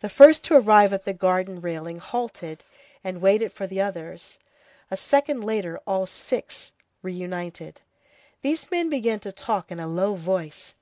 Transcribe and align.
The 0.00 0.08
first 0.08 0.42
to 0.42 0.56
arrive 0.56 0.92
at 0.92 1.04
the 1.04 1.14
garden 1.14 1.60
railing 1.60 2.00
halted, 2.00 2.64
and 3.04 3.20
waited 3.20 3.52
for 3.52 3.64
the 3.64 3.80
others; 3.80 4.40
a 4.90 4.96
second 4.96 5.42
later, 5.44 5.78
all 5.86 6.04
six 6.04 6.72
were 7.00 7.06
reunited. 7.10 7.80
These 8.42 8.72
men 8.72 8.88
began 8.90 9.20
to 9.20 9.30
talk 9.30 9.70
in 9.70 9.78
a 9.78 9.86
low 9.86 10.16
voice. 10.16 10.74